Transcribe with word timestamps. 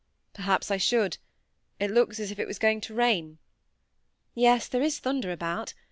"Perhaps 0.33 0.71
I 0.71 0.77
should. 0.77 1.19
It 1.79 1.91
looks 1.91 2.19
as 2.19 2.31
if 2.31 2.39
it 2.39 2.47
was 2.47 2.57
going 2.57 2.81
to 2.81 2.93
rain." 2.95 3.37
"Yes; 4.33 4.67
there 4.67 4.81
is 4.81 4.97
thunder 4.97 5.31
about. 5.31 5.75